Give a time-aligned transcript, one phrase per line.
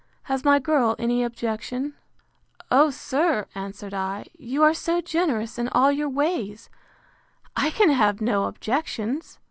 [0.23, 1.93] Has my girl any objection?
[2.71, 6.71] O, sir, answered I, you are so generous in all your ways,
[7.55, 9.37] I can have no objections!